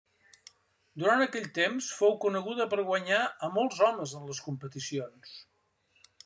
Durant 1.01 1.19
aquell 1.25 1.43
temps 1.57 1.89
fou 1.97 2.15
coneguda 2.23 2.67
per 2.71 2.79
guanyar 2.87 3.19
a 3.29 3.51
molts 3.59 3.83
homes 3.89 4.15
en 4.21 4.27
les 4.31 4.41
competicions. 4.49 5.37